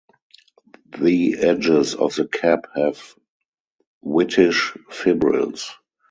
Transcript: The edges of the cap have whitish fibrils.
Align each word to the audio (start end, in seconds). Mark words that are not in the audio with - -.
The 0.99 1.37
edges 1.37 1.93
of 1.93 2.15
the 2.15 2.27
cap 2.27 2.65
have 2.73 3.13
whitish 4.01 4.75
fibrils. 4.89 5.71